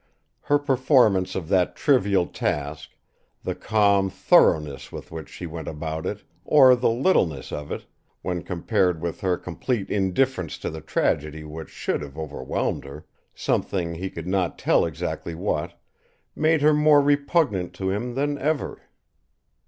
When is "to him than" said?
17.75-18.39